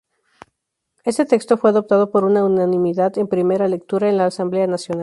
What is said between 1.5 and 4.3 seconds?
fue adoptado por unanimidad en primera lectura en la